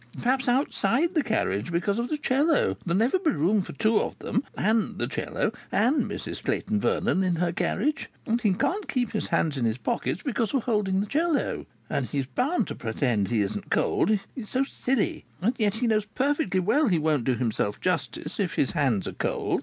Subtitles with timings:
[0.19, 2.75] Perhaps outside the carriage, because of the 'cello!
[2.83, 7.23] There'll never be room for two of them and the 'cello and Mrs Clayton Vernon
[7.23, 8.09] in her carriage!
[8.25, 11.67] And he can't keep his hands in his pockets because of holding the 'cello.
[11.87, 14.17] And he's bound to pretend he isn't cold.
[14.33, 15.25] He's so silly.
[15.39, 19.13] And yet he knows perfectly well he won't do himself justice if his hands are
[19.13, 19.59] cold.